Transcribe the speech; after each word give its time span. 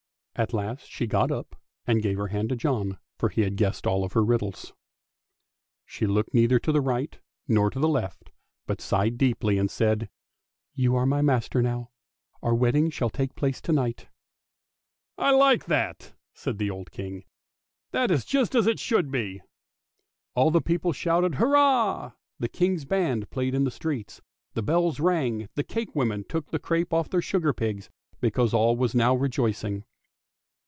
At 0.37 0.53
last 0.53 0.87
she 0.89 1.05
got 1.05 1.29
up 1.29 1.55
and 1.85 2.01
gave 2.01 2.17
her 2.17 2.27
hand 2.29 2.49
to 2.49 2.55
John, 2.55 2.97
for 3.19 3.29
he 3.29 3.41
had 3.41 3.57
guessed 3.57 3.85
all 3.85 4.07
the 4.07 4.21
riddles; 4.21 4.73
&*Tnc 4.73 4.73
Princess 4.73 4.77
wenc 4.79 4.79
veRy 5.05 5.11
bAppy 5.13 5.91
THE 5.93 5.93
TRAVELLING 5.93 6.07
COMPANIONS 6.07 6.07
381 6.07 6.07
she 6.07 6.07
looked 6.07 6.33
neither 6.33 6.59
to 6.59 6.71
the 6.71 6.81
right 6.81 7.19
nor 7.47 7.69
to 7.69 7.79
the 7.79 7.87
left, 7.89 8.31
but 8.65 8.81
sighed 8.81 9.17
deeply, 9.19 9.57
and 9.59 9.69
said," 9.69 10.09
You 10.73 10.95
are 10.95 11.05
my 11.05 11.21
master 11.21 11.61
now; 11.61 11.91
our 12.41 12.55
wedding 12.55 12.89
shall 12.89 13.11
take 13.11 13.35
place 13.35 13.61
to 13.61 13.71
night."" 13.73 14.07
I 15.19 15.31
like 15.31 15.65
that," 15.65 16.15
said 16.33 16.57
the 16.57 16.71
old 16.71 16.91
King;" 16.91 17.25
that 17.91 18.09
is 18.09 18.25
just 18.25 18.55
as 18.55 18.65
it 18.65 18.79
should 18.79 19.11
be." 19.11 19.41
All 20.33 20.49
the 20.49 20.61
people 20.61 20.93
shouted 20.93 21.35
hurrah, 21.35 22.13
the 22.39 22.47
guard's 22.47 22.85
band 22.85 23.29
played 23.29 23.53
in 23.53 23.65
the 23.65 23.69
streets, 23.69 24.21
the 24.53 24.63
bells 24.63 24.99
rang, 24.99 25.41
and 25.41 25.49
the 25.55 25.63
cakewomen 25.63 26.23
took 26.27 26.49
the 26.49 26.57
crape 26.59 26.93
off 26.93 27.09
the 27.09 27.21
sugar 27.21 27.53
pigs, 27.53 27.91
because 28.21 28.53
all 28.55 28.75
was 28.75 28.95
now 28.95 29.13
rejoicing. 29.13 29.83